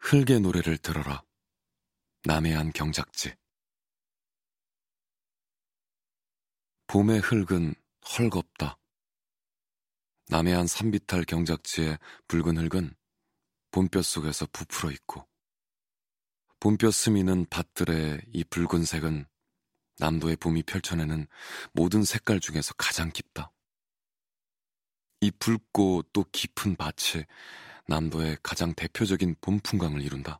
[0.00, 1.22] 흙의 노래를 들어라.
[2.24, 3.34] 남해안 경작지.
[6.86, 7.74] 봄의 흙은
[8.18, 8.78] 헐겁다.
[10.28, 12.94] 남해안 산비탈 경작지의 붉은 흙은
[13.72, 15.28] 봄볕 속에서 부풀어 있고
[16.60, 19.26] 봄볕 스미는 밭들의 이 붉은색은
[19.98, 21.26] 남도의 봄이 펼쳐내는
[21.72, 23.52] 모든 색깔 중에서 가장 깊다.
[25.20, 27.24] 이 붉고 또 깊은 밭이
[27.90, 30.38] 남도의 가장 대표적인 봄 풍광을 이룬다.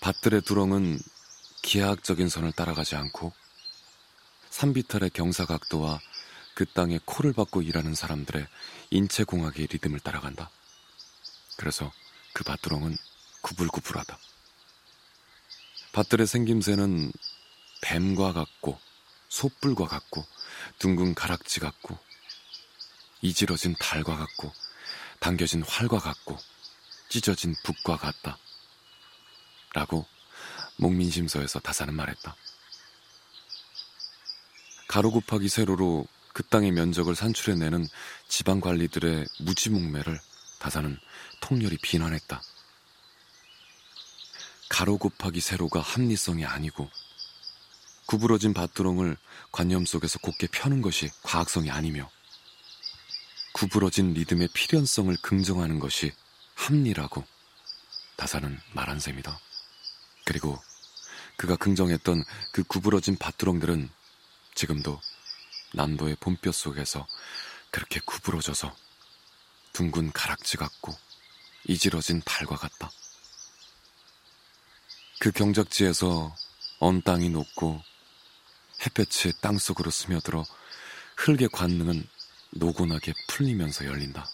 [0.00, 0.98] 밭들의 두렁은
[1.62, 3.32] 기하학적인 선을 따라가지 않고
[4.48, 6.00] 산비탈의 경사각도와
[6.56, 8.44] 그 땅에 코를 박고 일하는 사람들의
[8.90, 10.50] 인체공학의 리듬을 따라간다.
[11.56, 11.92] 그래서
[12.32, 12.96] 그 밭두렁은
[13.42, 14.29] 구불구불하다.
[15.92, 17.12] 밭들의 생김새는
[17.82, 18.78] 뱀과 같고
[19.28, 20.24] 소뿔과 같고
[20.78, 21.98] 둥근 가락지 같고
[23.22, 24.52] 이지러진 달과 같고
[25.20, 26.38] 당겨진 활과 같고
[27.08, 28.38] 찢어진 북과 같다.
[29.74, 30.06] 라고
[30.76, 32.34] 목민심서에서 다사는 말했다.
[34.88, 37.86] 가로 곱하기 세로로 그 땅의 면적을 산출해내는
[38.28, 40.20] 지방 관리들의 무지몽매를
[40.60, 40.98] 다사는
[41.40, 42.40] 통렬히 비난했다.
[44.80, 46.88] 가로 곱하기 세로가 합리성이 아니고
[48.06, 49.18] 구부러진 밭두렁을
[49.52, 52.10] 관념 속에서 곱게 펴는 것이 과학성이 아니며
[53.52, 56.14] 구부러진 리듬의 필연성을 긍정하는 것이
[56.54, 57.26] 합리라고
[58.16, 59.38] 다사는 말한 셈이다.
[60.24, 60.58] 그리고
[61.36, 63.90] 그가 긍정했던 그 구부러진 밭두렁들은
[64.54, 64.98] 지금도
[65.74, 67.06] 남도의 봄볕 속에서
[67.70, 68.74] 그렇게 구부러져서
[69.74, 70.96] 둥근 가락지 같고
[71.68, 72.90] 이지러진 달과 같다.
[75.20, 76.34] 그 경작지에서
[76.78, 77.78] 언 땅이 녹고
[78.86, 80.46] 햇볕이 땅 속으로 스며들어
[81.18, 82.08] 흙의 관능은
[82.52, 84.26] 노곤하게 풀리면서 열린다.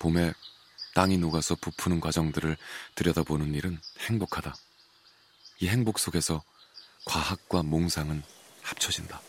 [0.00, 0.32] 봄에
[0.96, 2.56] 땅이 녹아서 부푸는 과정들을
[2.96, 4.56] 들여다보는 일은 행복하다.
[5.60, 6.42] 이 행복 속에서
[7.04, 8.24] 과학과 몽상은
[8.62, 9.20] 합쳐진다.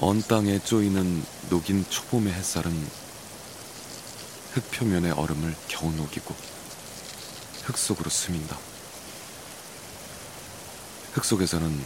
[0.00, 2.72] 언 땅에 쪼이는 녹인 초봄의 햇살은
[4.52, 6.34] 흙 표면의 얼음을 겨우 녹이고
[7.62, 8.58] 흙 속으로 스민다.
[11.12, 11.84] 흙 속에서는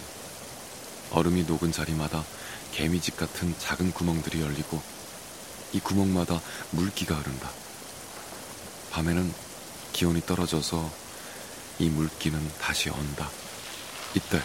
[1.11, 2.25] 얼음이 녹은 자리마다
[2.73, 4.81] 개미집 같은 작은 구멍들이 열리고
[5.73, 7.51] 이 구멍마다 물기가 흐른다.
[8.91, 9.33] 밤에는
[9.93, 10.91] 기온이 떨어져서
[11.79, 13.29] 이 물기는 다시 언다.
[14.15, 14.41] 이때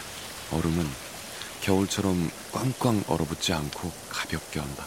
[0.52, 1.03] 얼음은
[1.64, 4.84] 겨울처럼 꽝꽝 얼어붙지 않고 가볍게 온다.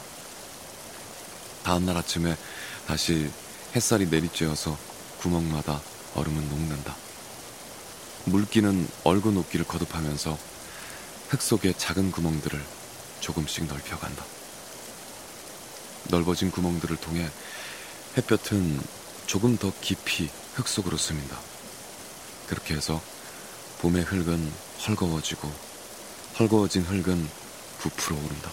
[1.63, 2.37] 다음날 아침에
[2.85, 3.31] 다시
[3.75, 4.77] 햇살이 내리쬐어서
[5.17, 5.81] 구멍마다
[6.13, 6.95] 얼음은 녹는다.
[8.25, 10.37] 물기는 얼고 녹기를 거듭하면서
[11.29, 12.63] 흙 속의 작은 구멍들을
[13.21, 14.23] 조금씩 넓혀간다.
[16.09, 17.27] 넓어진 구멍들을 통해
[18.17, 18.79] 햇볕은
[19.25, 21.39] 조금 더 깊이 흙 속으로 스민다.
[22.45, 23.01] 그렇게 해서
[23.79, 24.53] 봄의 흙은
[24.87, 25.66] 헐거워지고
[26.39, 27.27] 헐거워진 흙은
[27.79, 28.51] 부풀어 오른다.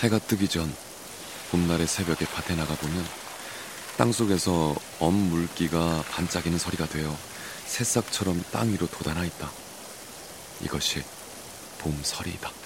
[0.00, 0.74] 해가 뜨기 전
[1.50, 3.04] 봄날의 새벽에 밭에 나가 보면
[3.98, 7.14] 땅 속에서 엄 물기가 반짝이는 소리가 되어
[7.66, 9.50] 새싹처럼 땅 위로 돋아나 있다.
[10.62, 11.02] 이것이
[11.78, 12.59] 봄설이다.